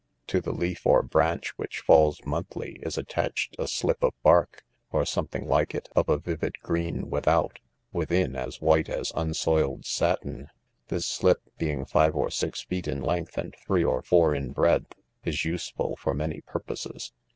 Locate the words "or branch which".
0.87-1.81